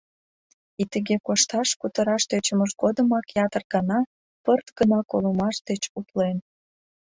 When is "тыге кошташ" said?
0.91-1.69